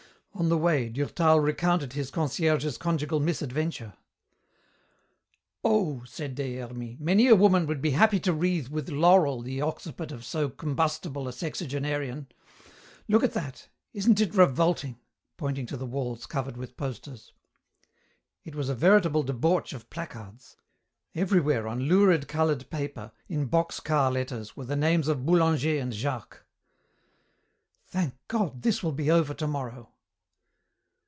On 0.33 0.47
the 0.49 0.57
way 0.57 0.87
Durtal 0.89 1.39
recounted 1.41 1.91
his 1.93 2.09
concierge's 2.09 2.77
conjugal 2.77 3.19
misadventure. 3.19 3.93
"Oh!" 5.63 6.03
said 6.05 6.33
Des 6.35 6.55
Hermies, 6.57 6.97
"many 6.99 7.27
a 7.27 7.35
woman 7.35 7.67
would 7.67 7.81
be 7.81 7.91
happy 7.91 8.19
to 8.21 8.31
wreathe 8.33 8.69
with 8.69 8.89
laurel 8.89 9.41
the 9.41 9.61
occiput 9.61 10.09
of 10.11 10.23
so 10.25 10.49
combustible 10.49 11.27
a 11.27 11.33
sexagenarian. 11.33 12.27
Look 13.09 13.23
at 13.25 13.33
that! 13.33 13.67
Isn't 13.93 14.19
it 14.21 14.33
revolting?" 14.33 14.97
pointing 15.37 15.65
to 15.67 15.77
the 15.77 15.85
walls 15.85 16.25
covered 16.25 16.55
with 16.57 16.77
posters. 16.77 17.33
It 18.45 18.55
was 18.55 18.69
a 18.69 18.73
veritable 18.73 19.21
debauch 19.23 19.73
of 19.73 19.89
placards. 19.91 20.55
Everywhere 21.13 21.67
on 21.67 21.81
lurid 21.81 22.27
coloured 22.29 22.67
paper 22.71 23.11
in 23.27 23.45
box 23.45 23.79
car 23.81 24.09
letters 24.09 24.55
were 24.57 24.65
the 24.65 24.77
names 24.77 25.07
of 25.09 25.23
Boulanger 25.25 25.77
and 25.77 25.93
Jacques. 25.93 26.45
"Thank 27.85 28.15
God, 28.29 28.61
this 28.63 28.81
will 28.81 28.93
be 28.93 29.11
over 29.11 29.33
tomorrow." 29.35 29.89